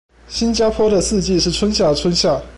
[0.27, 2.41] 新加坡的四季是春夏春夏